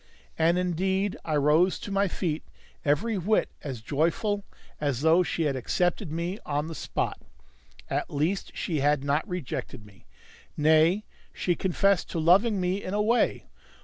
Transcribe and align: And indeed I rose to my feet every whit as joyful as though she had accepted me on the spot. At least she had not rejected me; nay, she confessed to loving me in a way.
And 0.35 0.57
indeed 0.57 1.15
I 1.23 1.35
rose 1.35 1.77
to 1.77 1.91
my 1.91 2.07
feet 2.07 2.43
every 2.83 3.19
whit 3.19 3.49
as 3.61 3.81
joyful 3.83 4.43
as 4.79 5.01
though 5.01 5.21
she 5.21 5.43
had 5.43 5.55
accepted 5.55 6.11
me 6.11 6.39
on 6.43 6.65
the 6.65 6.73
spot. 6.73 7.21
At 7.87 8.09
least 8.09 8.49
she 8.57 8.79
had 8.79 9.03
not 9.03 9.27
rejected 9.29 9.85
me; 9.85 10.07
nay, 10.57 11.05
she 11.31 11.53
confessed 11.53 12.09
to 12.09 12.19
loving 12.19 12.59
me 12.59 12.81
in 12.83 12.95
a 12.95 13.01
way. 13.03 13.45